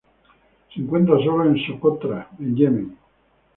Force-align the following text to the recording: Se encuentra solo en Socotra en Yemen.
Se 0.73 0.81
encuentra 0.81 1.15
solo 1.17 1.43
en 1.45 1.59
Socotra 1.59 2.27
en 2.39 2.55
Yemen. 2.55 2.97